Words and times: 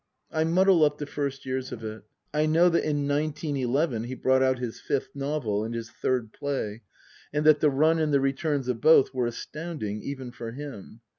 I 0.31 0.45
muddle 0.45 0.83
up 0.83 0.97
the 0.97 1.05
first 1.05 1.45
years 1.45 1.71
of 1.71 1.83
it. 1.83 2.01
I 2.33 2.47
know 2.47 2.69
that 2.69 2.83
in 2.83 3.05
nineteen 3.05 3.55
eleven 3.55 4.05
he 4.05 4.15
brought 4.15 4.41
out 4.41 4.57
his 4.57 4.79
fifth 4.79 5.09
novel 5.13 5.63
and 5.63 5.75
his 5.75 5.91
third 5.91 6.33
play 6.33 6.81
and 7.31 7.45
that 7.45 7.59
the 7.59 7.69
run 7.69 7.99
and 7.99 8.11
the 8.11 8.19
returns 8.19 8.67
of 8.67 8.81
both 8.81 9.13
were 9.13 9.27
astounding, 9.27 10.01
even 10.01 10.31
for 10.31 10.53
him. 10.53 11.01